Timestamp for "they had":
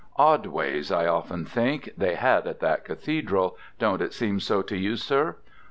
1.95-2.47